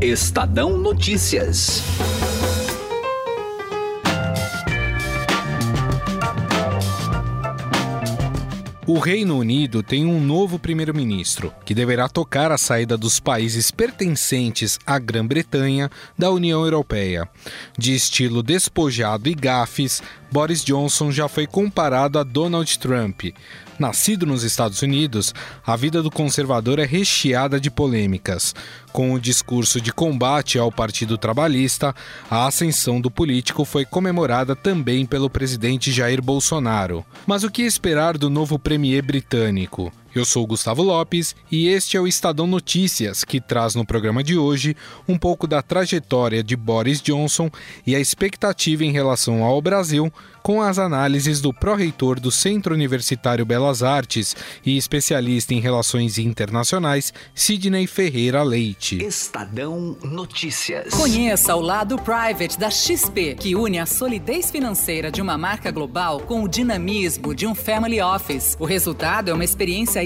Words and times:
Estadão 0.00 0.76
Notícias. 0.76 1.82
O 8.86 8.98
Reino 8.98 9.38
Unido 9.38 9.82
tem 9.82 10.04
um 10.04 10.20
novo 10.20 10.58
primeiro-ministro, 10.58 11.50
que 11.64 11.74
deverá 11.74 12.10
tocar 12.10 12.52
a 12.52 12.58
saída 12.58 12.98
dos 12.98 13.18
países 13.18 13.70
pertencentes 13.70 14.78
à 14.86 14.98
Grã-Bretanha 14.98 15.90
da 16.16 16.30
União 16.30 16.62
Europeia. 16.62 17.26
De 17.76 17.94
estilo 17.94 18.42
despojado 18.42 19.30
e 19.30 19.34
gafes, 19.34 20.02
Boris 20.30 20.62
Johnson 20.62 21.10
já 21.10 21.26
foi 21.26 21.46
comparado 21.46 22.18
a 22.18 22.22
Donald 22.22 22.78
Trump. 22.78 23.22
Nascido 23.78 24.24
nos 24.24 24.42
Estados 24.42 24.80
Unidos, 24.80 25.34
a 25.66 25.76
vida 25.76 26.02
do 26.02 26.10
conservador 26.10 26.78
é 26.78 26.84
recheada 26.84 27.60
de 27.60 27.70
polêmicas. 27.70 28.54
Com 28.92 29.12
o 29.12 29.20
discurso 29.20 29.80
de 29.80 29.92
combate 29.92 30.58
ao 30.58 30.72
Partido 30.72 31.18
Trabalhista, 31.18 31.94
a 32.30 32.46
ascensão 32.46 33.00
do 33.00 33.10
político 33.10 33.64
foi 33.64 33.84
comemorada 33.84 34.56
também 34.56 35.04
pelo 35.04 35.28
presidente 35.28 35.92
Jair 35.92 36.22
Bolsonaro. 36.22 37.04
Mas 37.26 37.44
o 37.44 37.50
que 37.50 37.62
esperar 37.62 38.16
do 38.16 38.30
novo 38.30 38.58
premier 38.58 39.02
britânico? 39.02 39.92
Eu 40.16 40.24
sou 40.24 40.46
Gustavo 40.46 40.82
Lopes 40.82 41.36
e 41.52 41.68
este 41.68 41.94
é 41.94 42.00
o 42.00 42.06
Estadão 42.06 42.46
Notícias, 42.46 43.22
que 43.22 43.38
traz 43.38 43.74
no 43.74 43.84
programa 43.84 44.24
de 44.24 44.38
hoje 44.38 44.74
um 45.06 45.18
pouco 45.18 45.46
da 45.46 45.60
trajetória 45.60 46.42
de 46.42 46.56
Boris 46.56 47.02
Johnson 47.02 47.50
e 47.86 47.94
a 47.94 48.00
expectativa 48.00 48.82
em 48.82 48.90
relação 48.90 49.44
ao 49.44 49.60
Brasil, 49.60 50.10
com 50.42 50.62
as 50.62 50.78
análises 50.78 51.40
do 51.40 51.52
pró-reitor 51.52 52.20
do 52.20 52.30
Centro 52.30 52.72
Universitário 52.72 53.44
Belas 53.44 53.82
Artes 53.82 54.34
e 54.64 54.76
especialista 54.76 55.52
em 55.52 55.58
relações 55.58 56.18
internacionais, 56.18 57.12
Sidney 57.34 57.86
Ferreira 57.88 58.44
Leite. 58.44 59.04
Estadão 59.04 59.98
Notícias. 60.04 60.94
Conheça 60.94 61.56
o 61.56 61.60
lado 61.60 61.98
private 61.98 62.58
da 62.58 62.70
XP, 62.70 63.34
que 63.34 63.56
une 63.56 63.80
a 63.80 63.84
solidez 63.84 64.50
financeira 64.50 65.10
de 65.10 65.20
uma 65.20 65.36
marca 65.36 65.72
global 65.72 66.20
com 66.20 66.44
o 66.44 66.48
dinamismo 66.48 67.34
de 67.34 67.44
um 67.44 67.54
family 67.54 68.00
office. 68.00 68.56
O 68.60 68.64
resultado 68.64 69.32
é 69.32 69.34
uma 69.34 69.44
experiência 69.44 70.05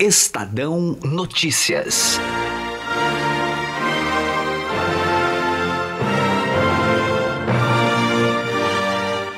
Estadão 0.00 0.96
Notícias. 1.02 2.20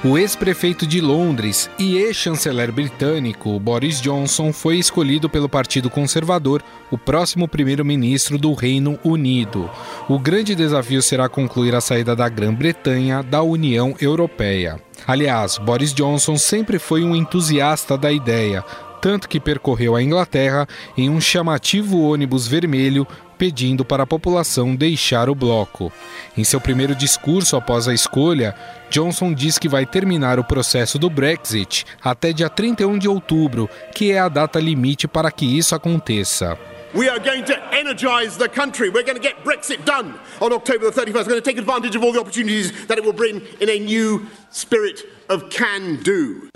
O 0.05 0.19
ex-prefeito 0.19 0.87
de 0.87 1.01
Londres 1.01 1.71
e 1.79 1.97
ex-chanceler 1.97 2.71
britânico 2.71 3.59
Boris 3.59 4.03
Johnson 4.03 4.53
foi 4.53 4.77
escolhido 4.77 5.31
pelo 5.31 5.49
Partido 5.49 5.89
Conservador 5.89 6.63
o 6.91 6.99
próximo 6.99 7.49
primeiro-ministro 7.49 8.37
do 8.37 8.53
Reino 8.53 8.99
Unido. 9.03 9.71
O 10.11 10.19
grande 10.19 10.55
desafio 10.55 11.01
será 11.01 11.27
concluir 11.27 11.75
a 11.75 11.81
saída 11.81 12.15
da 12.15 12.29
Grã-Bretanha 12.29 13.23
da 13.23 13.41
União 13.41 13.95
Europeia. 13.99 14.79
Aliás, 15.07 15.57
Boris 15.57 15.95
Johnson 15.95 16.37
sempre 16.37 16.79
foi 16.79 17.03
um 17.03 17.17
entusiasta 17.17 17.97
da 17.97 18.13
ideia, 18.13 18.63
tanto 19.01 19.29
que 19.29 19.41
percorreu 19.41 19.97
a 19.97 20.03
Inglaterra 20.03 20.67
em 20.97 21.09
um 21.09 21.21
chamativo 21.21 22.01
ônibus 22.01 22.47
vermelho 22.47 23.07
pedindo 23.41 23.87
para 23.87 24.03
a 24.03 24.07
população 24.07 24.77
deixar 24.77 25.31
o 25.31 25.35
bloco. 25.35 25.91
Em 26.37 26.45
seu 26.45 26.61
primeiro 26.61 26.95
discurso 26.95 27.57
após 27.57 27.89
a 27.89 27.95
escolha, 27.95 28.55
Johnson 28.91 29.33
diz 29.33 29.57
que 29.57 29.67
vai 29.67 29.87
terminar 29.87 30.39
o 30.39 30.45
processo 30.45 30.99
do 30.99 31.09
Brexit 31.09 31.87
até 32.03 32.35
dia 32.35 32.51
31 32.51 32.99
de 32.99 33.09
outubro, 33.09 33.67
que 33.95 34.13
é 34.13 34.19
a 34.19 34.29
data 34.29 34.61
limite 34.61 35.09
para 35.09 35.31
que 35.31 35.47
isso 35.47 35.75
aconteça. 35.75 36.59
We 36.93 37.09
are 37.09 37.21
going 37.21 37.45
to 37.45 37.55
energize 37.73 38.37
the 38.37 38.49
country. 38.49 38.91
We're 38.91 39.05
going 39.05 39.17
to 39.17 39.23
get 39.23 39.45
Brexit 39.45 39.85
done 39.85 40.19
on 40.41 40.53
October 40.53 40.91
the 40.91 41.01
31st. 41.01 41.15
We're 41.15 41.23
going 41.23 41.41
to 41.41 41.41
take 41.41 41.57
advantage 41.57 41.97
of 41.97 42.03
all 42.03 42.13
the 42.13 42.21
opportunities 42.21 42.73
that 42.89 42.99
it 42.99 43.05
will 43.05 43.15
bring 43.15 43.43
in 43.61 43.71
a 43.71 43.79
new 43.79 44.27
spirit 44.51 45.05
of 45.29 45.49
can 45.51 46.03
do. 46.03 46.51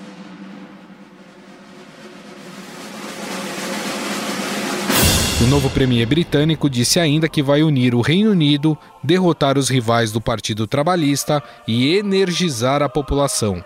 O 5.45 5.47
novo 5.47 5.69
premier 5.69 6.07
britânico 6.07 6.71
disse 6.71 6.99
ainda 6.99 7.29
que 7.29 7.43
vai 7.43 7.63
unir 7.63 7.95
o 7.95 8.01
Reino 8.01 8.31
Unido, 8.31 8.79
derrotar 9.03 9.59
os 9.59 9.69
rivais 9.69 10.11
do 10.11 10.19
Partido 10.19 10.67
Trabalhista 10.67 11.43
e 11.69 11.95
energizar 11.99 12.83
a 12.83 12.89
população. 12.89 13.63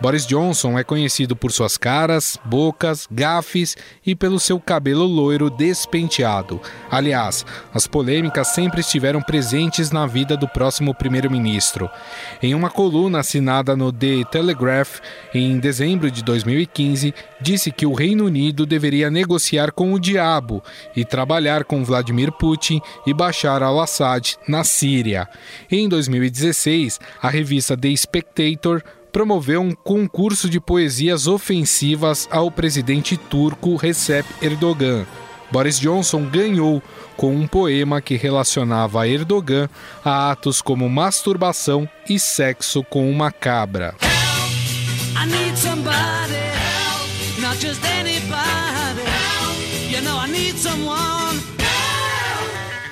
Boris 0.00 0.26
Johnson 0.26 0.78
é 0.78 0.84
conhecido 0.84 1.34
por 1.34 1.50
suas 1.50 1.76
caras, 1.76 2.38
bocas, 2.44 3.08
gafes 3.10 3.76
e 4.06 4.14
pelo 4.14 4.38
seu 4.38 4.60
cabelo 4.60 5.04
loiro 5.04 5.50
despenteado. 5.50 6.60
Aliás, 6.90 7.44
as 7.74 7.86
polêmicas 7.86 8.48
sempre 8.48 8.80
estiveram 8.80 9.20
presentes 9.20 9.90
na 9.90 10.06
vida 10.06 10.36
do 10.36 10.46
próximo 10.46 10.94
primeiro-ministro. 10.94 11.90
Em 12.42 12.54
uma 12.54 12.70
coluna 12.70 13.20
assinada 13.20 13.76
no 13.76 13.92
The 13.92 14.24
Telegraph 14.30 15.00
em 15.34 15.58
dezembro 15.58 16.10
de 16.10 16.22
2015, 16.22 17.14
disse 17.40 17.72
que 17.72 17.86
o 17.86 17.92
Reino 17.92 18.26
Unido 18.26 18.64
deveria 18.64 19.10
negociar 19.10 19.72
com 19.72 19.92
o 19.92 19.98
diabo 19.98 20.62
e 20.94 21.04
trabalhar 21.04 21.64
com 21.64 21.84
Vladimir 21.84 22.32
Putin 22.32 22.80
e 23.06 23.12
Bashar 23.12 23.62
al-Assad 23.62 24.36
na 24.46 24.64
Síria. 24.64 25.28
Em 25.70 25.88
2016, 25.88 27.00
a 27.20 27.28
revista 27.28 27.76
The 27.76 27.94
Spectator 27.96 28.82
promoveu 29.12 29.60
um 29.60 29.74
concurso 29.74 30.48
de 30.48 30.60
poesias 30.60 31.26
ofensivas 31.26 32.28
ao 32.30 32.50
presidente 32.50 33.16
turco 33.16 33.76
Recep 33.76 34.26
Erdogan. 34.42 35.06
Boris 35.50 35.80
Johnson 35.80 36.24
ganhou 36.24 36.82
com 37.16 37.34
um 37.34 37.46
poema 37.46 38.00
que 38.00 38.16
relacionava 38.16 39.08
Erdogan 39.08 39.68
a 40.04 40.30
atos 40.30 40.60
como 40.60 40.88
masturbação 40.88 41.88
e 42.08 42.18
sexo 42.18 42.84
com 42.84 43.10
uma 43.10 43.32
cabra. 43.32 43.94
Help, 50.80 51.07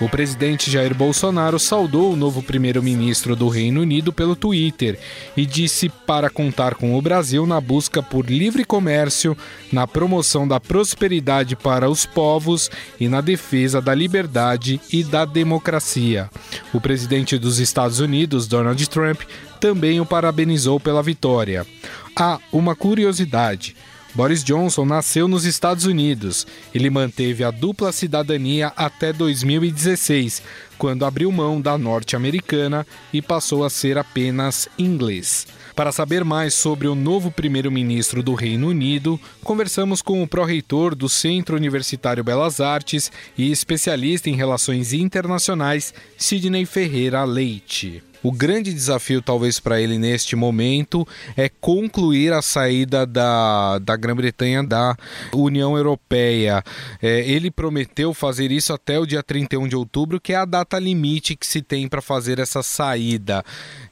o 0.01 0.09
presidente 0.09 0.71
Jair 0.71 0.95
Bolsonaro 0.95 1.59
saudou 1.59 2.12
o 2.12 2.17
novo 2.17 2.43
primeiro-ministro 2.43 3.34
do 3.34 3.49
Reino 3.49 3.81
Unido 3.81 4.12
pelo 4.12 4.37
Twitter 4.37 4.99
e 5.37 5.47
disse 5.47 5.89
para 5.89 6.29
contar 6.29 6.75
com 6.75 6.97
o 6.97 7.03
Brasil 7.03 7.47
na 7.47 7.61
busca 7.61 8.03
por 8.03 8.27
livre 8.27 8.65
comércio, 8.65 9.37
na 9.73 9.87
promoção 9.87 10.47
da 10.47 10.61
prosperidade 10.61 11.56
para 11.56 11.89
os 11.89 12.05
povos 12.05 12.71
e 13.01 13.09
na 13.09 13.23
defesa 13.23 13.81
da 13.81 13.95
liberdade 13.95 14.81
e 14.93 15.03
da 15.03 15.25
democracia. 15.25 16.29
O 16.75 16.81
presidente 16.81 17.39
dos 17.39 17.59
Estados 17.59 17.99
Unidos, 17.99 18.47
Donald 18.47 18.89
Trump, 18.91 19.23
também 19.59 19.99
o 19.99 20.06
parabenizou 20.06 20.79
pela 20.79 21.03
vitória. 21.03 21.67
Há 22.15 22.39
uma 22.53 22.77
curiosidade. 22.77 23.75
Boris 24.16 24.43
Johnson 24.43 24.87
nasceu 24.87 25.28
nos 25.28 25.44
Estados 25.44 25.84
Unidos. 25.84 26.47
Ele 26.75 26.88
manteve 26.88 27.44
a 27.44 27.50
dupla 27.50 27.93
cidadania 27.93 28.72
até 28.75 29.12
2016, 29.12 30.43
quando 30.78 31.04
abriu 31.04 31.31
mão 31.31 31.60
da 31.60 31.77
norte-americana 31.77 32.87
e 33.12 33.21
passou 33.21 33.62
a 33.62 33.69
ser 33.69 33.99
apenas 33.99 34.70
inglês. 34.79 35.46
Para 35.75 35.93
saber 35.93 36.25
mais 36.25 36.55
sobre 36.55 36.88
o 36.88 36.94
novo 36.94 37.31
primeiro-ministro 37.31 38.23
do 38.23 38.32
Reino 38.32 38.69
Unido, 38.69 39.20
conversamos 39.44 40.00
com 40.00 40.23
o 40.23 40.26
pró-reitor 40.26 40.94
do 40.94 41.11
Centro 41.11 41.55
Universitário 41.55 42.25
Belas 42.25 42.58
Artes 42.58 43.12
e 43.37 43.52
especialista 43.52 44.31
em 44.31 44.35
relações 44.35 44.94
internacionais, 44.94 45.93
Sidney 46.17 46.64
Ferreira 46.64 47.23
Leite. 47.25 48.02
O 48.23 48.33
grande 48.33 48.73
desafio, 48.73 49.23
talvez, 49.23 49.61
para 49.61 49.81
ele 49.81 49.99
neste 49.99 50.35
momento 50.35 51.07
é 51.37 51.49
concluir 51.49 52.33
a 52.33 52.43
saída 52.43 53.07
da, 53.07 53.79
da 53.79 53.97
Grã-Bretanha 53.97 54.65
da 54.65 54.97
União 55.35 55.77
Europeia. 55.77 56.63
É, 57.03 57.21
ele 57.21 57.51
prometeu 57.51 58.13
fazer 58.13 58.51
isso 58.51 58.73
até 58.73 58.99
o 58.99 59.07
dia 59.07 59.23
31 59.23 59.69
de 59.69 59.77
outubro, 59.77 60.21
que 60.21 60.33
é 60.33 60.37
a 60.37 60.45
data 60.45 60.79
limite 60.79 61.37
que 61.37 61.47
se 61.47 61.63
tem 61.63 61.89
para 61.89 62.03
fazer 62.03 62.39
essa 62.39 62.63
saída. 62.63 63.43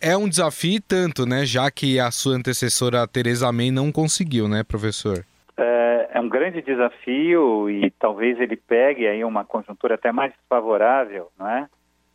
É 0.01 0.17
um 0.17 0.29
desafio 0.29 0.81
tanto, 0.87 1.27
né? 1.27 1.45
Já 1.45 1.71
que 1.71 2.01
a 2.01 2.11
sua 2.11 2.35
antecessora 2.35 3.07
Teresa 3.07 3.53
May 3.53 3.71
não 3.71 3.93
conseguiu, 3.93 4.49
né, 4.49 4.63
professor? 4.63 5.25
É, 5.57 6.09
é 6.15 6.21
um 6.21 6.29
grande 6.29 6.61
desafio 6.63 7.71
e 7.71 7.91
talvez 7.93 8.41
ele 8.41 8.57
pegue 8.57 9.07
aí 9.07 9.25
uma 9.25 9.45
conjuntura 9.45 9.95
até 9.95 10.11
mais 10.11 10.33
favorável, 10.49 11.29
não 11.39 11.49
é? 11.49 11.69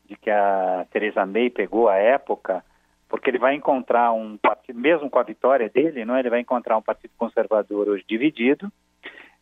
De 0.09 0.15
que 0.17 0.29
a 0.29 0.85
Theresa 0.91 1.25
May 1.25 1.51
pegou 1.51 1.87
à 1.87 1.95
época, 1.95 2.63
porque 3.07 3.29
ele 3.29 3.37
vai 3.37 3.53
encontrar 3.53 4.11
um 4.11 4.37
partido, 4.37 4.79
mesmo 4.79 5.09
com 5.09 5.19
a 5.19 5.23
vitória 5.23 5.69
dele, 5.69 6.03
não 6.03 6.15
é? 6.15 6.19
ele 6.19 6.29
vai 6.29 6.39
encontrar 6.39 6.77
um 6.77 6.81
partido 6.81 7.11
conservador 7.17 7.87
hoje 7.87 8.03
dividido 8.07 8.71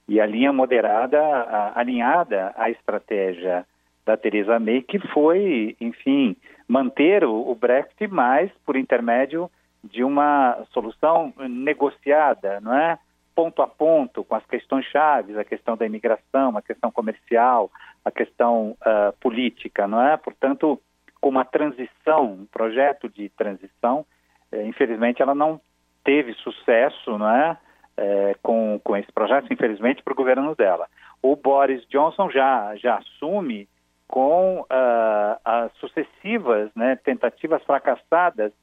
e 0.08 0.20
a 0.20 0.26
linha 0.26 0.52
moderada 0.52 1.20
a, 1.20 1.80
alinhada 1.80 2.54
à 2.58 2.70
estratégia 2.70 3.66
da 4.06 4.16
Theresa 4.18 4.60
May, 4.60 4.82
que 4.82 5.00
foi, 5.10 5.76
enfim, 5.82 6.36
manter 6.68 7.24
o, 7.24 7.50
o 7.50 7.56
Brexit 7.56 8.08
mais 8.08 8.52
por 8.66 8.76
intermédio 8.76 9.50
de 9.84 10.04
uma 10.04 10.66
solução 10.72 11.34
negociada, 11.50 12.60
não 12.62 12.74
é? 12.74 12.98
Ponto 13.38 13.62
a 13.62 13.68
ponto, 13.68 14.24
com 14.24 14.34
as 14.34 14.44
questões 14.48 14.84
chaves, 14.88 15.38
a 15.38 15.46
questão 15.46 15.78
da 15.78 15.86
imigração, 15.86 16.58
a 16.58 16.62
questão 16.64 16.90
comercial, 16.90 17.70
a 18.04 18.10
questão 18.10 18.76
uh, 18.82 19.16
política, 19.22 19.88
não 19.88 20.02
é? 20.02 20.18
Portanto, 20.18 20.82
com 21.22 21.30
uma 21.30 21.46
transição, 21.46 22.24
um 22.24 22.46
projeto 22.48 23.08
de 23.08 23.30
transição, 23.30 24.04
eh, 24.52 24.66
infelizmente 24.66 25.22
ela 25.22 25.36
não 25.36 25.62
teve 26.04 26.34
sucesso, 26.34 27.16
não 27.18 27.30
é? 27.30 27.58
Eh, 27.96 28.36
com, 28.42 28.80
com 28.84 28.98
esse 28.98 29.12
projeto, 29.12 29.52
infelizmente, 29.52 30.02
para 30.02 30.14
o 30.14 30.16
governo 30.16 30.56
dela. 30.56 30.88
O 31.22 31.36
Boris 31.36 31.86
Johnson 31.90 32.32
já, 32.32 32.76
já 32.76 32.98
assume 32.98 33.68
com 34.08 34.62
uh, 34.62 35.40
as 35.44 35.72
sucessivas 35.74 36.72
né, 36.76 36.96
tentativas 36.96 37.62
fracassadas 37.64 38.54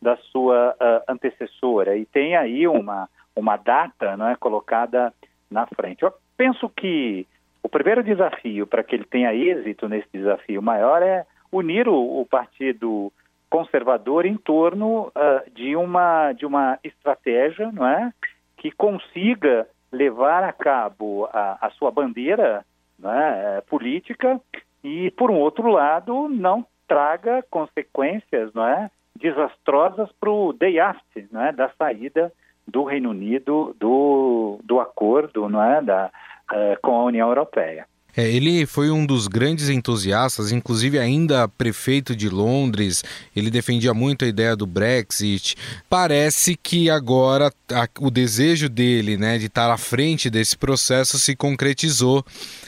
da 0.00 0.16
sua 0.30 0.76
uh, 0.80 1.12
antecessora 1.12 1.96
e 1.96 2.06
tem 2.06 2.36
aí 2.36 2.68
uma, 2.68 3.08
uma 3.36 3.56
data 3.56 4.16
né, 4.16 4.36
colocada 4.38 5.12
na 5.50 5.66
frente. 5.66 6.02
Eu 6.02 6.12
penso 6.36 6.68
que 6.68 7.26
o 7.62 7.68
primeiro 7.68 8.02
desafio 8.02 8.66
para 8.66 8.82
que 8.82 8.94
ele 8.94 9.04
tenha 9.04 9.34
êxito 9.34 9.88
nesse 9.88 10.08
desafio 10.12 10.60
maior 10.62 11.02
é 11.02 11.26
unir 11.50 11.88
o, 11.88 12.20
o 12.20 12.26
Partido 12.26 13.12
Conservador 13.48 14.26
em 14.26 14.36
torno 14.36 15.08
uh, 15.08 15.50
de, 15.54 15.76
uma, 15.76 16.32
de 16.32 16.44
uma 16.44 16.78
estratégia 16.82 17.70
não 17.70 17.86
é, 17.86 18.12
que 18.56 18.70
consiga 18.72 19.66
levar 19.92 20.42
a 20.42 20.52
cabo 20.52 21.28
a, 21.32 21.58
a 21.60 21.70
sua 21.70 21.90
bandeira 21.90 22.64
é, 23.02 23.60
política 23.62 24.40
e, 24.82 25.10
por 25.12 25.30
um 25.30 25.38
outro 25.38 25.68
lado, 25.68 26.28
não 26.28 26.66
traga 26.86 27.44
consequências 27.50 28.52
não 28.52 28.66
é, 28.66 28.90
desastrosas 29.16 30.10
para 30.20 30.30
o 30.30 30.52
day 30.52 30.78
after, 30.78 31.26
não 31.30 31.42
é, 31.42 31.52
da 31.52 31.70
saída 31.78 32.32
do 32.66 32.84
Reino 32.84 33.10
Unido 33.10 33.74
do, 33.78 34.58
do 34.64 34.80
acordo 34.80 35.48
não 35.48 35.62
é, 35.62 35.82
da, 35.82 36.10
uh, 36.52 36.80
com 36.82 36.92
a 37.00 37.04
União 37.04 37.28
Europeia. 37.28 37.86
É, 38.16 38.30
ele 38.30 38.64
foi 38.64 38.90
um 38.90 39.04
dos 39.04 39.26
grandes 39.26 39.68
entusiastas, 39.68 40.52
inclusive 40.52 40.98
ainda 40.98 41.48
prefeito 41.48 42.14
de 42.14 42.28
Londres. 42.28 43.02
Ele 43.34 43.50
defendia 43.50 43.92
muito 43.92 44.24
a 44.24 44.28
ideia 44.28 44.54
do 44.54 44.66
Brexit. 44.66 45.56
Parece 45.90 46.56
que 46.56 46.88
agora 46.88 47.50
a, 47.72 47.88
o 48.00 48.10
desejo 48.10 48.68
dele, 48.68 49.16
né, 49.16 49.36
de 49.38 49.46
estar 49.46 49.70
à 49.70 49.76
frente 49.76 50.30
desse 50.30 50.56
processo 50.56 51.18
se 51.18 51.34
concretizou 51.34 52.24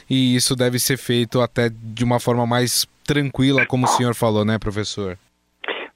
e 0.09 0.35
isso 0.35 0.55
deve 0.55 0.79
ser 0.79 0.97
feito 0.97 1.39
até 1.39 1.69
de 1.69 2.03
uma 2.03 2.19
forma 2.19 2.45
mais 2.45 2.85
tranquila, 3.05 3.65
como 3.65 3.85
o 3.85 3.89
senhor 3.89 4.13
falou, 4.13 4.43
né, 4.43 4.59
professor? 4.59 5.17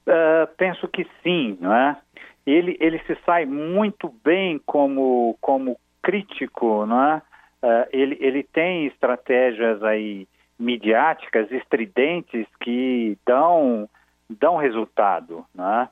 Uh, 0.08 0.48
penso 0.58 0.88
que 0.88 1.06
sim, 1.22 1.58
não 1.60 1.74
é? 1.74 1.98
Ele, 2.46 2.78
ele 2.80 3.00
se 3.06 3.16
sai 3.26 3.46
muito 3.46 4.14
bem 4.24 4.60
como, 4.66 5.38
como 5.40 5.78
crítico, 6.02 6.86
não 6.86 7.04
é? 7.04 7.22
Uh, 7.64 7.88
ele, 7.92 8.18
ele 8.20 8.44
tem 8.44 8.88
estratégias 8.88 9.84
aí 9.84 10.28
midiáticas 10.58 11.52
estridentes 11.52 12.48
que 12.60 13.18
dão, 13.26 13.88
dão 14.30 14.58
resultado, 14.58 15.46
né? 15.54 15.90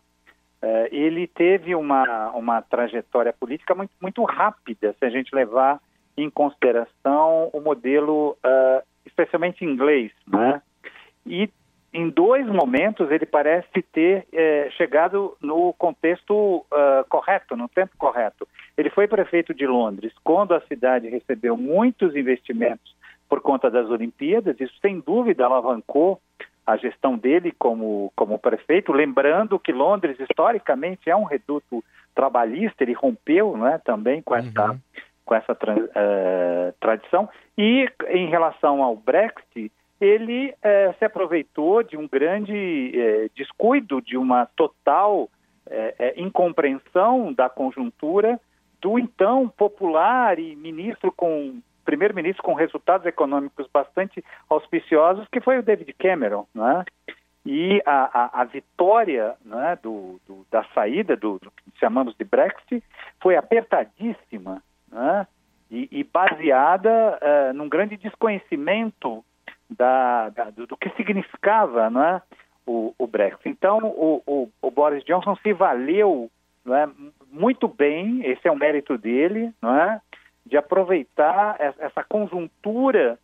Uh, 0.62 0.88
ele 0.92 1.26
teve 1.28 1.74
uma, 1.74 2.32
uma 2.32 2.62
trajetória 2.62 3.32
política 3.32 3.74
muito, 3.74 3.92
muito 4.02 4.24
rápida, 4.24 4.94
se 4.98 5.06
a 5.06 5.10
gente 5.10 5.34
levar 5.34 5.80
em 6.18 6.30
consideração 6.30 7.50
o 7.54 7.62
modelo, 7.62 8.38
uh, 8.44 8.84
especialmente 9.06 9.64
inglês, 9.64 10.12
né? 10.28 10.62
E 11.26 11.50
em 11.94 12.10
dois 12.10 12.46
momentos 12.46 13.10
ele 13.10 13.26
parece 13.26 13.82
ter 13.92 14.28
eh, 14.32 14.70
chegado 14.78 15.36
no 15.42 15.74
contexto 15.74 16.34
uh, 16.58 17.04
correto, 17.10 17.56
no 17.56 17.68
tempo 17.68 17.92
correto. 17.98 18.48
Ele 18.78 18.90
foi 18.92 19.08
prefeito 19.08 19.54
de 19.54 19.66
Londres 19.66 20.14
quando 20.24 20.54
a 20.54 20.62
cidade 20.62 21.10
recebeu 21.10 21.58
muitos 21.58 22.16
investimentos 22.16 22.96
por 23.28 23.42
conta 23.42 23.72
das 23.72 23.90
Olimpíadas. 23.90 24.60
Isso, 24.60 24.74
sem 24.82 25.00
dúvida, 25.00 25.46
alavancou 25.46 26.22
a 26.66 26.78
gestão 26.78 27.18
dele 27.18 27.52
como, 27.58 28.14
como 28.16 28.38
prefeito. 28.38 28.92
Lembrando 28.92 29.60
que 29.60 29.72
Londres, 29.72 30.20
historicamente, 30.20 31.10
é 31.10 31.16
um 31.16 31.24
reduto 31.24 31.84
trabalhista, 32.14 32.84
ele 32.84 32.94
rompeu 32.94 33.58
né, 33.58 33.82
também 33.84 34.22
com 34.22 34.36
essa, 34.36 34.72
uhum. 34.72 34.80
com 35.26 35.36
essa 35.36 35.54
uh, 35.54 36.74
tradição. 36.80 37.28
E 37.58 37.90
em 38.10 38.30
relação 38.30 38.84
ao 38.84 38.96
Brexit, 38.96 39.72
ele 40.00 40.54
eh, 40.62 40.94
se 40.98 41.06
aproveitou 41.06 41.84
de 41.84 41.98
um 41.98 42.08
grande 42.08 42.92
eh, 42.96 43.30
descuido, 43.36 44.02
de 44.02 44.18
uma 44.18 44.46
total 44.46 45.30
eh, 45.68 46.14
incompreensão 46.18 47.34
da 47.34 47.50
conjuntura 47.50 48.40
do 48.82 48.98
então 48.98 49.50
popular 49.50 50.40
e 50.40 50.56
ministro 50.56 51.12
com 51.12 51.62
primeiro-ministro 51.84 52.44
com 52.44 52.54
resultados 52.54 53.06
econômicos 53.08 53.68
bastante 53.74 54.24
auspiciosos, 54.48 55.28
que 55.32 55.42
foi 55.42 55.58
o 55.58 55.64
David 55.64 55.92
Cameron, 55.94 56.46
né? 56.54 56.86
E 57.46 57.82
a, 57.86 58.26
a, 58.26 58.42
a 58.42 58.44
vitória 58.44 59.36
né, 59.44 59.78
do, 59.82 60.20
do, 60.28 60.46
da 60.52 60.64
saída 60.76 61.16
do, 61.16 61.40
do, 61.40 61.50
que 61.50 61.80
chamamos 61.80 62.14
de 62.16 62.24
Brexit 62.24 62.84
foi 63.20 63.38
apertadíssima 63.38 64.62
né, 64.92 65.26
e, 65.72 65.88
e 65.90 66.04
baseada 66.04 67.18
uh, 67.18 67.54
num 67.54 67.70
grande 67.70 67.98
desconhecimento 67.98 69.24
da, 69.70 70.30
da, 70.30 70.50
do, 70.50 70.78
que 70.78 70.90
significava 70.92 71.90
né, 71.90 72.22
o, 72.66 72.94
o, 72.98 73.08
Brexit. 73.08 73.50
Então, 73.50 73.80
o, 73.80 74.22
o, 74.26 74.50
o, 74.62 74.72
Boris 74.72 75.04
Johnson 75.04 75.36
se 75.38 75.54
valeu 75.54 76.30
né, 76.66 76.90
muito 77.32 77.68
bem, 77.68 78.26
esse 78.26 78.48
é 78.48 78.52
o 78.52 78.58
mérito 78.58 78.98
dele, 78.98 79.54
não 79.62 79.76
é? 79.76 80.02
de 80.46 80.58
aproveitar 80.58 81.58
essa 81.60 82.04
conjuntura 82.04 83.20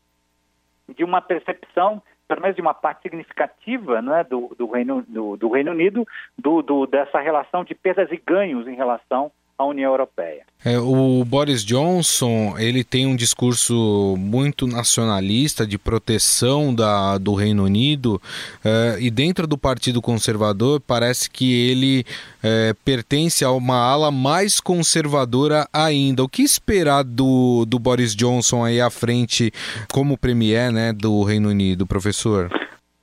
de 0.95 1.03
uma 1.03 1.21
percepção, 1.21 2.01
pelo 2.27 2.41
menos 2.41 2.55
de 2.55 2.61
uma 2.61 2.73
parte 2.73 3.01
significativa 3.01 3.99
não 4.01 4.15
é? 4.15 4.23
do, 4.23 4.53
do, 4.55 4.69
Reino, 4.69 5.01
do, 5.07 5.35
do 5.35 5.49
Reino 5.49 5.71
Unido, 5.71 6.05
do, 6.37 6.61
do, 6.61 6.85
dessa 6.85 7.19
relação 7.19 7.63
de 7.63 7.73
perdas 7.73 8.11
e 8.11 8.17
ganhos 8.17 8.67
em 8.67 8.75
relação 8.75 9.31
à 9.57 9.65
União 9.65 9.91
Europeia. 9.91 10.43
É, 10.63 10.79
o 10.79 11.23
Boris 11.23 11.63
Johnson 11.63 12.55
ele 12.57 12.83
tem 12.83 13.05
um 13.05 13.15
discurso 13.15 14.15
muito 14.17 14.65
nacionalista 14.65 15.65
de 15.65 15.77
proteção 15.77 16.73
da, 16.73 17.19
do 17.19 17.35
Reino 17.35 17.63
Unido 17.63 18.19
é, 18.63 18.97
e 18.99 19.11
dentro 19.11 19.45
do 19.45 19.59
Partido 19.59 20.01
Conservador 20.01 20.81
parece 20.81 21.29
que 21.29 21.69
ele 21.69 22.03
é, 22.43 22.73
pertence 22.83 23.45
a 23.45 23.51
uma 23.51 23.77
ala 23.77 24.11
mais 24.11 24.59
conservadora 24.59 25.67
ainda. 25.71 26.23
O 26.23 26.29
que 26.29 26.41
esperar 26.41 27.03
do, 27.03 27.63
do 27.65 27.77
Boris 27.77 28.15
Johnson 28.15 28.65
aí 28.65 28.81
à 28.81 28.89
frente 28.89 29.51
como 29.93 30.17
premier 30.17 30.71
né, 30.71 30.91
do 30.91 31.23
Reino 31.23 31.49
Unido, 31.49 31.85
professor? 31.85 32.49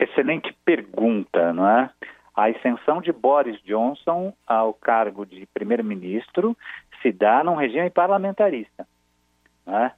Excelente 0.01 0.53
pergunta, 0.65 1.53
não 1.53 1.69
é? 1.69 1.89
A 2.35 2.47
ascensão 2.47 3.01
de 3.01 3.13
Boris 3.13 3.61
Johnson 3.63 4.33
ao 4.47 4.73
cargo 4.73 5.27
de 5.27 5.47
primeiro-ministro 5.47 6.57
se 7.03 7.13
dá 7.13 7.45
num 7.45 7.55
regime 7.55 7.91
parlamentarista. 7.91 8.87
Né? 9.67 9.93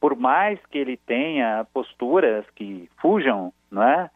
Por 0.00 0.16
mais 0.16 0.58
que 0.66 0.78
ele 0.78 0.96
tenha 0.96 1.66
posturas 1.72 2.44
que 2.54 2.88
fujam 3.00 3.52
né, 3.70 4.10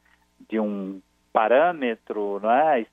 de 0.49 0.61
um 0.61 1.00
parâmetro 1.33 2.40
né, 2.40 2.87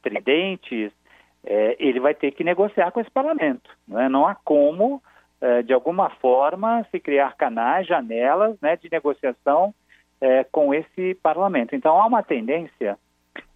é, 1.43 1.75
ele 1.79 1.99
vai 1.99 2.13
ter 2.13 2.31
que 2.31 2.43
negociar 2.43 2.91
com 2.91 2.99
esse 2.99 3.09
parlamento. 3.09 3.69
Né? 3.87 4.09
Não 4.09 4.27
há 4.27 4.35
como, 4.35 5.01
é, 5.39 5.61
de 5.61 5.73
alguma 5.73 6.09
forma, 6.09 6.85
se 6.91 6.99
criar 6.99 7.35
canais, 7.35 7.87
janelas 7.87 8.59
né, 8.61 8.75
de 8.75 8.89
negociação 8.91 9.73
é, 10.19 10.43
com 10.43 10.73
esse 10.73 11.15
parlamento. 11.15 11.75
Então, 11.75 11.99
há 11.99 12.05
uma 12.05 12.23
tendência 12.23 12.97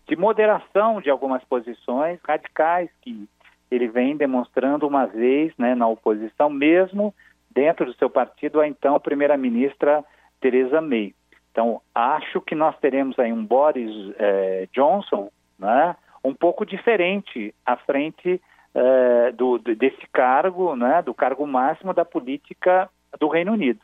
de 0.07 0.15
moderação 0.15 1.01
de 1.01 1.09
algumas 1.09 1.43
posições 1.43 2.19
radicais 2.23 2.89
que 3.01 3.27
ele 3.71 3.87
vem 3.87 4.15
demonstrando 4.15 4.87
uma 4.87 5.05
vez 5.05 5.51
né, 5.57 5.73
na 5.75 5.87
oposição, 5.87 6.49
mesmo 6.49 7.13
dentro 7.49 7.85
do 7.85 7.93
seu 7.95 8.09
partido, 8.09 8.59
a 8.59 8.67
então 8.67 8.99
primeira-ministra 8.99 10.03
Theresa 10.39 10.81
May. 10.81 11.13
Então, 11.51 11.81
acho 11.93 12.41
que 12.41 12.53
nós 12.53 12.77
teremos 12.79 13.17
aí 13.17 13.31
um 13.31 13.45
Boris 13.45 13.89
eh, 14.19 14.67
Johnson 14.73 15.29
né, 15.57 15.95
um 16.23 16.33
pouco 16.33 16.65
diferente 16.65 17.55
à 17.65 17.77
frente 17.77 18.41
eh, 18.73 19.31
do, 19.31 19.57
desse 19.57 20.05
cargo, 20.11 20.75
né, 20.75 21.01
do 21.01 21.13
cargo 21.13 21.47
máximo 21.47 21.93
da 21.93 22.03
política 22.03 22.89
do 23.19 23.29
Reino 23.29 23.53
Unido. 23.53 23.79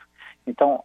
Então, 0.46 0.82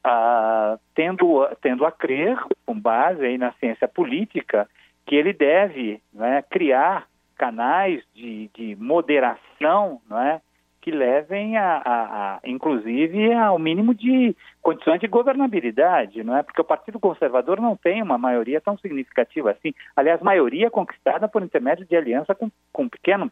tendo, 0.93 1.45
tendo 1.61 1.85
a 1.85 1.91
crer, 1.91 2.37
com 2.65 2.79
base 2.79 3.25
aí 3.25 3.37
na 3.37 3.51
ciência 3.53 3.87
política, 3.87 4.69
que 5.07 5.15
ele 5.15 5.33
deve 5.33 6.01
né, 6.13 6.43
criar 6.49 7.07
canais 7.37 8.03
de, 8.13 8.49
de 8.53 8.75
moderação, 8.75 10.01
não 10.07 10.19
é? 10.19 10.41
que 10.81 10.91
levem 10.91 11.57
a, 11.57 11.81
a, 11.83 12.35
a, 12.35 12.39
inclusive 12.45 13.33
ao 13.33 13.59
mínimo 13.59 13.93
de 13.93 14.33
condições 14.61 15.01
de 15.01 15.07
governabilidade, 15.07 16.23
não 16.23 16.37
é? 16.37 16.43
Porque 16.43 16.61
o 16.61 16.63
Partido 16.63 16.97
Conservador 16.97 17.59
não 17.59 17.75
tem 17.75 18.01
uma 18.01 18.17
maioria 18.17 18.61
tão 18.61 18.77
significativa 18.77 19.51
assim. 19.51 19.73
Aliás, 19.97 20.21
maioria 20.21 20.71
conquistada 20.71 21.27
por 21.27 21.43
intermédio 21.43 21.85
de 21.85 21.93
aliança 21.93 22.33
com, 22.33 22.49
com 22.71 22.83
um 22.83 22.89
pequeno 22.89 23.29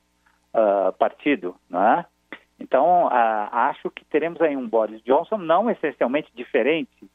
uh, 0.54 0.92
partido, 1.00 1.56
não 1.70 1.82
é? 1.82 2.06
Então, 2.60 3.06
uh, 3.06 3.48
acho 3.54 3.90
que 3.90 4.04
teremos 4.04 4.42
aí 4.42 4.58
um 4.58 4.68
Boris 4.68 5.02
Johnson 5.04 5.38
não 5.38 5.70
essencialmente 5.70 6.30
diferente 6.36 7.10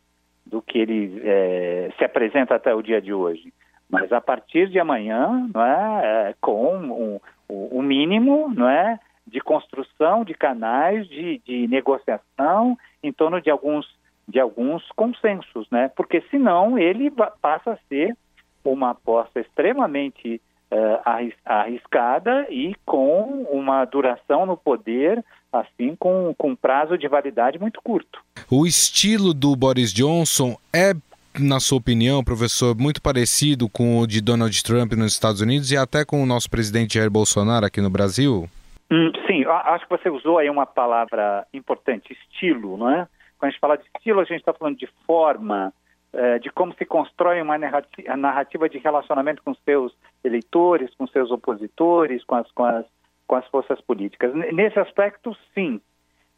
do 0.47 0.63
que 0.63 0.79
ele 0.79 1.21
eh, 1.23 1.93
se 1.97 2.05
apresenta 2.05 2.57
até 2.57 2.75
o 2.75 2.83
dia 2.83 3.01
de 3.01 3.13
hoje, 3.13 3.53
mas 3.91 4.13
a 4.13 4.21
partir 4.21 4.69
de 4.69 4.79
amanhã, 4.79 5.49
não 5.53 5.63
é, 5.63 6.31
é 6.31 6.35
com 6.41 6.77
um, 6.77 7.21
um, 7.49 7.79
um 7.79 7.83
mínimo, 7.83 8.53
não 8.55 8.69
é? 8.69 8.99
de 9.31 9.41
construção 9.41 10.25
de 10.25 10.35
canais 10.35 11.09
de, 11.09 11.41
de 11.47 11.69
negociação 11.69 12.77
em 13.03 13.13
torno 13.13 13.41
de 13.41 13.49
alguns, 13.49 13.87
de 14.27 14.41
alguns 14.41 14.87
consensos, 14.97 15.69
né? 15.71 15.89
Porque 15.95 16.23
senão 16.31 16.79
ele 16.79 17.11
passa 17.41 17.73
a 17.73 17.79
ser 17.89 18.17
uma 18.65 18.91
aposta 18.91 19.41
extremamente 19.41 20.41
uh, 20.71 21.33
arriscada 21.45 22.47
e 22.51 22.75
com 22.85 23.47
uma 23.51 23.85
duração 23.85 24.45
no 24.45 24.57
poder 24.57 25.25
assim 25.53 25.97
com, 25.97 26.35
com 26.37 26.55
prazo 26.55 26.97
de 26.99 27.09
validade 27.09 27.59
muito 27.59 27.81
curto. 27.83 28.21
O 28.51 28.67
estilo 28.67 29.33
do 29.33 29.57
Boris 29.57 29.93
Johnson 29.93 30.57
é 30.73 30.93
na 31.39 31.61
sua 31.61 31.79
opinião, 31.79 32.25
professor, 32.25 32.77
muito 32.77 33.01
parecido 33.01 33.69
com 33.69 33.99
o 33.99 34.07
de 34.07 34.21
Donald 34.21 34.63
Trump 34.63 34.93
nos 34.93 35.13
Estados 35.13 35.41
Unidos 35.41 35.71
e 35.71 35.77
até 35.77 36.05
com 36.05 36.23
o 36.23 36.27
nosso 36.27 36.51
presidente 36.51 36.95
Jair 36.95 37.11
Bolsonaro 37.11 37.67
aqui 37.67 37.81
no 37.81 37.91
Brasil? 37.91 38.49
Hum, 38.91 39.13
sim, 39.27 39.45
acho 39.47 39.87
que 39.87 39.97
você 39.97 40.11
usou 40.11 40.39
aí 40.39 40.51
uma 40.51 40.67
palavra 40.67 41.47
importante, 41.55 42.13
estilo, 42.13 42.77
não 42.77 42.91
é? 42.91 43.09
Quando 43.39 43.49
a 43.49 43.51
gente 43.51 43.61
fala 43.61 43.77
de 43.77 43.85
estilo, 43.97 44.21
a 44.21 44.25
gente 44.25 44.41
está 44.41 44.53
falando 44.53 44.77
de 44.77 44.89
forma, 45.07 45.73
é, 46.13 46.39
de 46.41 46.51
como 46.51 46.75
se 46.75 46.85
constrói 46.85 47.41
uma 47.41 47.57
narrativa 47.57 48.69
de 48.69 48.79
relacionamento 48.79 49.43
com 49.43 49.55
seus 49.65 49.97
eleitores, 50.25 50.91
com 50.97 51.07
seus 51.07 51.31
opositores, 51.31 52.25
com 52.25 52.35
as, 52.35 52.51
com 52.51 52.65
as, 52.65 52.85
com 53.27 53.37
as 53.37 53.47
forças 53.47 53.81
políticas. 53.81 54.35
Nesse 54.35 54.79
aspecto, 54.79 55.37
sim. 55.55 55.81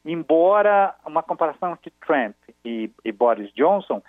Embora 0.05 0.95
uma 1.07 1.23
comparação 1.23 1.73
entre 1.73 1.93
Trump 2.05 2.35
e, 2.65 2.91
e 3.05 3.13
Boris 3.13 3.53
Johnson, 3.55 4.03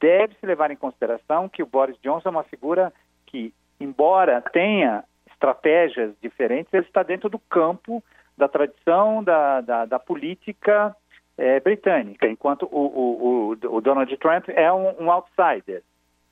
deve-se 0.00 0.44
levar 0.44 0.70
em 0.70 0.76
consideração 0.76 1.48
que 1.48 1.62
o 1.62 1.66
Boris 1.66 1.96
Johnson 2.02 2.28
é 2.28 2.32
uma 2.32 2.44
figura 2.44 2.92
que, 3.26 3.52
embora 3.80 4.40
tenha 4.40 5.04
estratégias 5.30 6.14
diferentes, 6.22 6.72
ele 6.72 6.86
está 6.86 7.02
dentro 7.02 7.28
do 7.28 7.38
campo 7.38 8.02
da 8.36 8.48
tradição 8.48 9.22
da, 9.22 9.60
da, 9.60 9.84
da 9.84 9.98
política 9.98 10.94
é, 11.38 11.60
britânica, 11.60 12.26
enquanto 12.26 12.64
o, 12.70 13.50
o, 13.50 13.76
o, 13.76 13.80
Donald 13.80 14.14
Trump 14.18 14.48
é 14.48 14.72
um, 14.72 15.04
um 15.04 15.10
outsider. 15.10 15.82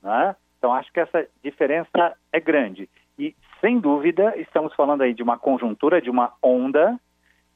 Né? 0.03 0.37
Então, 0.59 0.73
acho 0.73 0.93
que 0.93 1.01
essa 1.01 1.27
diferença 1.43 2.17
é 2.33 2.41
grande. 2.41 2.89
E, 3.19 3.35
sem 3.61 3.79
dúvida, 3.79 4.35
estamos 4.39 4.75
falando 4.75 5.03
aí 5.03 5.15
de 5.15 5.23
uma 5.23 5.39
conjuntura, 5.39 6.01
de 6.01 6.11
uma 6.11 6.33
onda, 6.43 6.99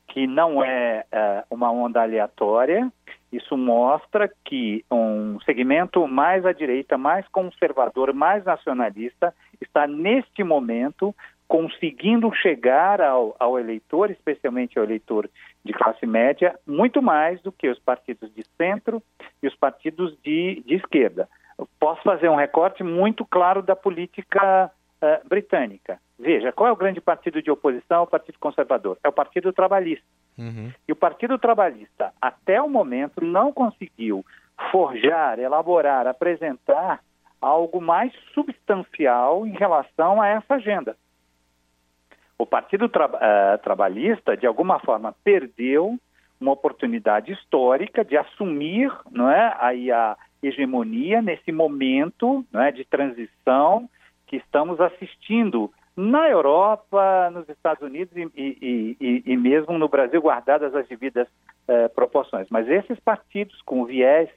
que 0.09 0.27
não 0.27 0.65
é, 0.65 1.05
é 1.13 1.45
uma 1.51 1.71
onda 1.71 2.03
aleatória. 2.03 2.91
Isso 3.31 3.57
mostra 3.57 4.31
que 4.45 4.85
um 4.91 5.39
segmento 5.41 6.07
mais 6.09 6.47
à 6.47 6.53
direita, 6.53 6.97
mais 6.97 7.29
conservador, 7.29 8.13
mais 8.15 8.45
nacionalista, 8.45 9.35
está 9.61 9.87
neste 9.87 10.43
momento 10.43 11.15
conseguindo 11.47 12.31
chegar 12.35 13.01
ao, 13.01 13.35
ao, 13.39 13.59
eleitor, 13.59 14.11
especialmente 14.11 14.79
ao 14.79 14.85
eleitor 14.85 15.31
de 15.65 15.73
classe 15.73 16.07
média, 16.07 16.55
muito 16.67 17.01
mais 17.01 17.41
do 17.41 17.51
que 17.51 17.69
os 17.69 17.79
partidos 17.79 18.33
de 18.35 18.45
centro 18.57 19.03
e 19.43 19.47
os 19.47 19.55
partidos 19.57 20.17
de, 20.23 20.63
de 20.67 20.75
esquerda. 20.75 21.29
Posso 21.81 22.03
fazer 22.03 22.29
um 22.29 22.37
recorte 22.37 22.85
muito 22.85 23.25
claro 23.25 23.63
da 23.63 23.75
política 23.75 24.71
uh, 25.03 25.29
britânica. 25.29 26.01
Veja, 26.19 26.53
qual 26.53 26.69
é 26.69 26.73
o 26.73 26.77
grande 26.77 27.01
partido 27.01 27.41
de 27.41 27.51
oposição 27.51 28.01
ao 28.01 28.07
Partido 28.07 28.39
Conservador? 28.39 28.99
É 29.03 29.09
o 29.09 29.13
Partido 29.13 29.53
Trabalhista. 29.53 30.05
Uhum. 30.37 30.73
E 30.87 30.93
o 30.93 30.97
Partido 30.97 31.39
Trabalhista, 31.39 32.13
até 32.21 32.61
o 32.61 32.69
momento, 32.69 33.25
não 33.25 33.53
conseguiu 33.53 34.25
forjar, 34.71 35.39
elaborar, 35.39 36.07
apresentar 36.07 37.01
algo 37.41 37.81
mais 37.81 38.13
substancial 38.35 39.47
em 39.47 39.53
relação 39.53 40.21
a 40.21 40.29
essa 40.29 40.55
agenda 40.55 40.97
o 42.39 42.47
Partido 42.47 42.89
Tra 42.89 43.07
uh, 43.07 43.59
Trabalhista, 43.63 44.37
de 44.37 44.47
alguma 44.47 44.79
forma, 44.79 45.15
perdeu 45.25 45.99
uma 46.41 46.53
oportunidade 46.53 47.33
histórica 47.33 48.05
de 48.05 48.17
assumir 48.17 48.93
não 49.11 49.29
é, 49.29 49.57
aí 49.59 49.91
a 49.91 50.17
hegemonia 50.41 51.21
nesse 51.21 51.51
momento 51.51 52.47
não 52.53 52.63
é, 52.63 52.71
de 52.71 52.85
transição 52.85 53.91
que 54.29 54.37
estamos 54.37 54.81
assistindo 54.81 55.73
na 55.97 56.29
Europa, 56.29 57.29
nos 57.33 57.49
Estados 57.49 57.83
Unidos 57.83 58.17
e, 58.17 58.31
e, 58.37 58.97
e, 59.01 59.23
e 59.27 59.37
mesmo 59.37 59.77
no 59.77 59.89
Brasil, 59.89 60.21
guardadas 60.21 60.73
as 60.75 60.87
devidas 60.87 61.27
uh, 61.27 61.93
proporções. 61.93 62.47
Mas 62.51 62.69
esses 62.69 63.01
partidos 63.01 63.61
com 63.63 63.85
viés 63.85 64.29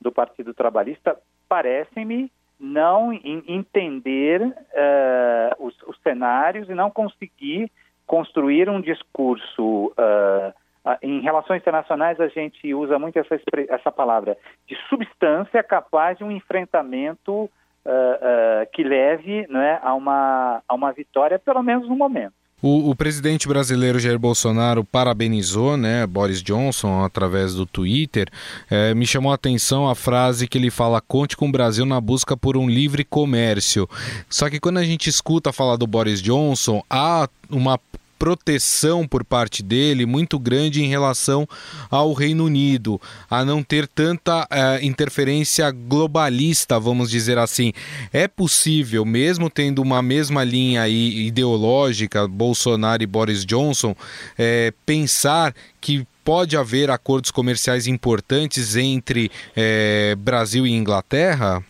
do 0.00 0.10
Partido 0.10 0.52
Trabalhista 0.52 1.16
parecem-me 1.48 2.32
não 2.58 3.12
entender 3.12 4.42
uh, 4.42 5.64
os, 5.64 5.80
os, 5.82 5.96
cenários 6.02 6.68
e 6.68 6.74
não 6.74 6.90
conseguir 6.90 7.70
construir 8.06 8.68
um 8.68 8.80
discurso. 8.80 9.92
Uh, 9.96 10.52
em 11.00 11.20
relações 11.20 11.62
internacionais, 11.62 12.20
a 12.20 12.28
gente 12.28 12.74
usa 12.74 12.98
muito 12.98 13.18
essa, 13.18 13.40
essa 13.70 13.90
palavra 13.90 14.36
de 14.66 14.76
substância 14.88 15.62
capaz 15.62 16.18
de 16.18 16.24
um 16.24 16.30
enfrentamento 16.30 17.48
uh, 17.86 18.66
que 18.72 18.82
leve 18.82 19.46
né, 19.48 19.78
a, 19.82 19.94
uma, 19.94 20.62
a 20.68 20.74
uma 20.74 20.92
vitória, 20.92 21.38
pelo 21.38 21.62
menos 21.62 21.88
no 21.88 21.96
momento. 21.96 22.32
O, 22.66 22.88
o, 22.88 22.96
presidente 22.96 23.46
brasileiro 23.46 23.98
Jair 23.98 24.18
Bolsonaro 24.18 24.82
parabenizou 24.84 25.76
né, 25.76 26.06
Boris 26.06 26.42
Johnson 26.42 27.04
através 27.04 27.52
do 27.52 27.66
Twitter. 27.66 28.26
É, 28.70 28.94
me 28.94 29.06
chamou 29.06 29.32
a 29.32 29.34
atenção 29.34 29.86
a 29.86 29.94
frase 29.94 30.48
que 30.48 30.56
ele 30.56 30.70
fala: 30.70 30.98
conte 30.98 31.36
com 31.36 31.46
o 31.46 31.52
Brasil 31.52 31.84
na 31.84 32.00
busca 32.00 32.34
por 32.34 32.56
um 32.56 32.66
livre 32.66 33.04
comércio. 33.04 33.86
Só 34.30 34.48
que 34.48 34.58
quando 34.58 34.78
a 34.78 34.82
gente 34.82 35.10
escuta 35.10 35.52
falar 35.52 35.76
do 35.76 35.86
Boris 35.86 36.22
Johnson, 36.22 36.82
há 36.88 37.28
uma 37.50 37.78
proteção 38.24 39.06
por 39.06 39.22
parte 39.22 39.62
dele 39.62 40.06
muito 40.06 40.38
grande 40.38 40.82
em 40.82 40.88
relação 40.88 41.46
ao 41.90 42.14
Reino 42.14 42.46
Unido, 42.46 42.98
a 43.30 43.44
não 43.44 43.62
ter 43.62 43.86
tanta 43.86 44.44
uh, 44.44 44.82
interferência 44.82 45.70
globalista, 45.70 46.80
vamos 46.80 47.10
dizer 47.10 47.36
assim. 47.36 47.74
É 48.14 48.26
possível, 48.26 49.04
mesmo 49.04 49.50
tendo 49.50 49.82
uma 49.82 50.00
mesma 50.00 50.42
linha 50.42 50.80
aí 50.80 51.26
ideológica, 51.26 52.26
Bolsonaro 52.26 53.02
e 53.02 53.06
Boris 53.06 53.44
Johnson, 53.44 53.94
é, 54.38 54.72
pensar 54.86 55.52
que 55.78 56.06
pode 56.24 56.56
haver 56.56 56.90
acordos 56.90 57.30
comerciais 57.30 57.86
importantes 57.86 58.74
entre 58.74 59.30
é, 59.54 60.14
Brasil 60.16 60.66
e 60.66 60.72
Inglaterra? 60.72 61.62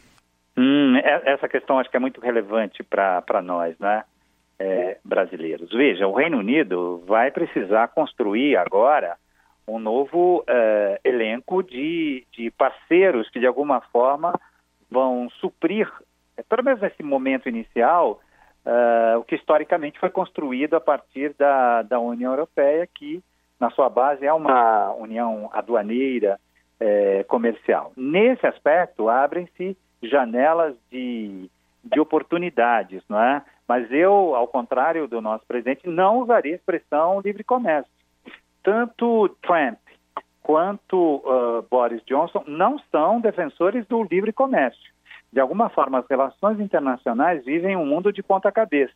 Hum, 0.57 0.95
essa 1.25 1.49
questão 1.49 1.81
acho 1.81 1.91
que 1.91 1.97
é 1.97 2.01
muito 2.01 2.21
relevante 2.21 2.85
para 2.85 3.43
nós, 3.43 3.75
né? 3.81 4.05
É, 4.59 4.99
brasileiros. 5.05 5.71
Veja, 5.71 6.07
o 6.07 6.13
Reino 6.13 6.39
Unido 6.39 7.03
vai 7.07 7.31
precisar 7.31 7.89
construir 7.89 8.57
agora 8.57 9.17
um 9.67 9.79
novo 9.79 10.45
é, 10.47 11.01
elenco 11.05 11.63
de, 11.63 12.27
de 12.33 12.51
parceiros 12.51 13.29
que, 13.31 13.41
de 13.41 13.47
alguma 13.47 13.81
forma, 13.81 14.39
vão 14.91 15.29
suprir, 15.41 15.91
é, 16.37 16.43
pelo 16.43 16.63
menos 16.63 16.81
nesse 16.81 17.03
momento 17.03 17.49
inicial, 17.49 18.21
é, 18.65 19.17
o 19.17 19.25
que 19.25 19.35
historicamente 19.35 19.99
foi 19.99 20.11
construído 20.11 20.75
a 20.75 20.81
partir 20.81 21.35
da, 21.39 21.83
da 21.83 21.99
União 21.99 22.33
Europeia, 22.33 22.87
que, 22.87 23.23
na 23.59 23.71
sua 23.71 23.89
base, 23.89 24.27
é 24.27 24.33
uma 24.33 24.93
união 24.95 25.51
aduaneira 25.53 26.39
comercial. 27.29 27.93
Nesse 27.97 28.47
aspecto, 28.47 29.09
abrem-se 29.09 29.75
janelas 30.03 30.75
de, 30.91 31.49
de 31.83 31.99
oportunidades, 31.99 33.03
não 33.09 33.19
é? 33.19 33.43
Mas 33.69 33.91
eu, 33.91 34.35
ao 34.35 34.47
contrário 34.47 35.09
do 35.09 35.21
nosso 35.21 35.47
presidente, 35.47 35.89
não 35.89 36.19
usaria 36.19 36.53
a 36.53 36.57
expressão 36.57 37.21
livre 37.21 37.43
comércio. 37.43 37.91
Tanto 38.63 39.29
Trump 39.43 39.79
quanto 40.43 41.23
uh, 41.25 41.63
Boris 41.71 42.03
Johnson 42.05 42.45
não 42.47 42.79
são 42.91 43.21
defensores 43.21 43.87
do 43.87 44.03
livre 44.03 44.33
comércio. 44.33 44.93
De 45.33 45.41
alguma 45.41 45.69
forma, 45.71 45.99
as 45.99 46.07
relações 46.09 46.61
internacionais 46.61 47.45
vivem 47.45 47.77
um 47.77 47.87
mundo 47.87 48.13
de 48.13 48.23
ponta 48.23 48.53
cabeça. 48.53 48.95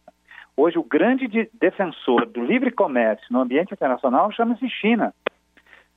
Hoje, 0.56 0.78
o 0.78 0.84
grande 0.84 1.26
de 1.26 1.48
defensor 1.54 2.26
do 2.26 2.44
livre 2.44 2.70
comércio 2.70 3.26
no 3.30 3.40
ambiente 3.40 3.72
internacional 3.72 4.30
chama-se 4.32 4.68
China. 4.68 5.14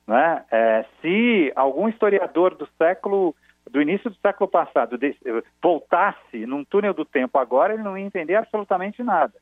Né? 0.06 0.42
É, 0.50 0.84
se 1.00 1.52
algum 1.54 1.88
historiador 1.88 2.54
do 2.54 2.66
século 2.78 3.34
do 3.70 3.80
início 3.80 4.10
do 4.10 4.16
século 4.16 4.48
passado 4.48 4.98
de, 4.98 5.16
voltasse 5.62 6.46
num 6.46 6.64
túnel 6.64 6.94
do 6.94 7.04
tempo 7.04 7.38
agora, 7.38 7.74
ele 7.74 7.82
não 7.82 7.96
ia 7.96 8.04
entender 8.04 8.34
absolutamente 8.34 9.02
nada. 9.02 9.32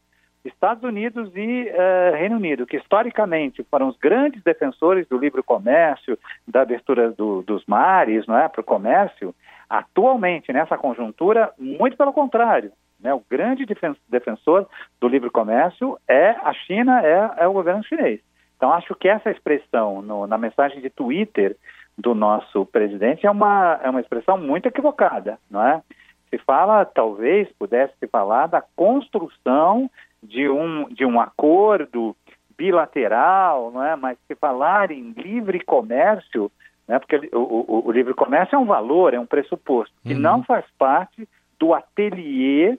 Estados 0.45 0.83
Unidos 0.83 1.31
e 1.35 1.71
uh, 1.71 2.17
Reino 2.17 2.37
Unido, 2.37 2.67
que 2.67 2.79
historicamente 2.79 3.63
foram 3.65 3.89
os 3.89 3.99
grandes 3.99 4.43
defensores 4.43 5.07
do 5.07 5.19
livre 5.19 5.43
comércio, 5.43 6.19
da 6.49 6.63
abertura 6.63 7.11
do, 7.11 7.43
dos 7.43 7.65
mares 7.67 8.27
é, 8.29 8.49
para 8.49 8.61
o 8.61 8.65
comércio, 8.65 9.35
atualmente, 9.69 10.53
nessa 10.53 10.79
conjuntura, 10.79 11.53
muito 11.59 11.97
pelo 11.97 12.13
contrário. 12.13 12.73
Né, 12.99 13.13
o 13.15 13.23
grande 13.31 13.67
defensor 14.09 14.67
do 15.01 15.09
livre 15.09 15.31
comércio 15.31 15.99
é 16.07 16.31
a 16.31 16.53
China, 16.53 17.01
é, 17.03 17.45
é 17.45 17.47
o 17.47 17.53
governo 17.53 17.85
chinês. 17.85 18.21
Então, 18.57 18.73
acho 18.73 18.95
que 18.95 19.09
essa 19.09 19.31
expressão 19.31 20.03
no, 20.03 20.27
na 20.27 20.37
mensagem 20.37 20.83
de 20.83 20.91
Twitter 20.91 21.57
do 21.97 22.15
nosso 22.15 22.65
presidente 22.67 23.27
é 23.27 23.31
uma, 23.31 23.79
é 23.83 23.91
uma 23.91 24.01
expressão 24.01 24.39
muito 24.39 24.67
equivocada, 24.67 25.39
não 25.51 25.63
é? 25.63 25.83
Se 26.31 26.39
fala, 26.39 26.85
talvez 26.85 27.49
pudesse 27.59 27.93
se 27.99 28.07
falar 28.07 28.47
da 28.47 28.63
construção 28.77 29.91
de 30.23 30.49
um, 30.49 30.89
de 30.89 31.05
um 31.05 31.21
acordo 31.21 32.17
bilateral, 32.57 33.71
não 33.71 33.85
é? 33.85 33.97
Mas 33.97 34.19
se 34.27 34.35
falar 34.35 34.91
em 34.91 35.13
livre 35.13 35.61
comércio, 35.61 36.51
né? 36.87 36.99
Porque 36.99 37.31
o, 37.33 37.39
o, 37.39 37.89
o 37.89 37.93
livre 37.93 38.15
comércio 38.15 38.57
é 38.57 38.59
um 38.59 38.67
valor, 38.67 39.15
é 39.15 39.21
um 39.21 39.27
pressuposto 39.27 39.95
que 40.05 40.15
uhum. 40.15 40.21
não 40.21 40.43
faz 40.43 40.65
parte 40.79 41.29
do 41.59 41.75
ateliê 41.75 42.79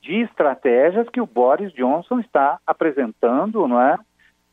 de 0.00 0.20
estratégias 0.22 1.08
que 1.08 1.20
o 1.20 1.26
Boris 1.26 1.72
Johnson 1.72 2.20
está 2.20 2.58
apresentando, 2.66 3.66
não 3.66 3.80
é? 3.80 3.96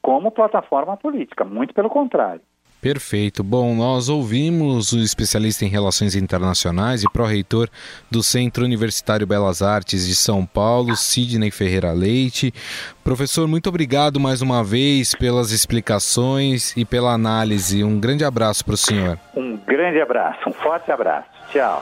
como 0.03 0.29
plataforma 0.29 0.97
política, 0.97 1.45
muito 1.45 1.73
pelo 1.73 1.89
contrário. 1.89 2.41
Perfeito. 2.83 3.45
Bom, 3.45 3.73
nós 3.73 4.09
ouvimos 4.09 4.91
o 4.91 4.99
especialista 4.99 5.63
em 5.63 5.69
relações 5.69 6.17
internacionais 6.17 7.01
e 7.01 7.09
pró-reitor 7.09 7.69
do 8.11 8.21
Centro 8.21 8.65
Universitário 8.65 9.25
Belas 9.25 9.61
Artes 9.61 10.05
de 10.05 10.13
São 10.13 10.45
Paulo, 10.45 10.93
Sidney 10.97 11.49
Ferreira 11.49 11.93
Leite. 11.93 12.53
Professor, 13.01 13.47
muito 13.47 13.69
obrigado 13.69 14.19
mais 14.19 14.41
uma 14.41 14.61
vez 14.65 15.15
pelas 15.15 15.51
explicações 15.51 16.75
e 16.75 16.83
pela 16.83 17.13
análise. 17.13 17.85
Um 17.85 17.97
grande 18.01 18.25
abraço 18.25 18.65
para 18.65 18.73
o 18.73 18.77
senhor. 18.77 19.17
Um 19.33 19.55
grande 19.65 20.01
abraço, 20.01 20.49
um 20.49 20.51
forte 20.51 20.91
abraço. 20.91 21.29
Tchau. 21.53 21.81